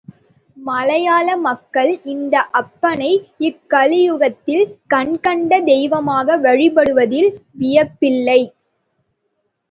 மலையாள 0.57 1.27
மக்கள் 1.39 1.91
இந்த 2.03 2.35
அப்பனை, 2.59 3.09
இக்கலியுகத்தில் 3.39 4.63
கண்கண்ட 4.87 5.59
தெய்வமாக 5.63 6.37
வழிபடுவதில் 6.37 7.29
வியப்பில்லை. 7.59 8.39